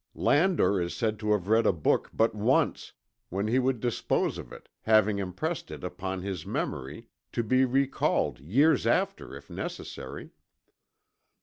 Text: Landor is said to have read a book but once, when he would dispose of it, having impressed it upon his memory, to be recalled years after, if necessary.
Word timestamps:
Landor 0.15 0.81
is 0.81 0.95
said 0.95 1.19
to 1.19 1.31
have 1.33 1.47
read 1.47 1.67
a 1.67 1.71
book 1.71 2.09
but 2.11 2.33
once, 2.33 2.93
when 3.29 3.45
he 3.47 3.59
would 3.59 3.79
dispose 3.79 4.39
of 4.39 4.51
it, 4.51 4.67
having 4.81 5.19
impressed 5.19 5.69
it 5.69 5.83
upon 5.83 6.23
his 6.23 6.43
memory, 6.43 7.05
to 7.33 7.43
be 7.43 7.65
recalled 7.65 8.39
years 8.39 8.87
after, 8.87 9.35
if 9.35 9.47
necessary. 9.47 10.31